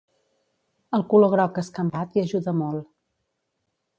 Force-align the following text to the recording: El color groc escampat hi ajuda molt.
El 0.97 1.03
color 1.11 1.31
groc 1.33 1.59
escampat 1.63 2.17
hi 2.17 2.23
ajuda 2.23 2.57
molt. 2.65 2.91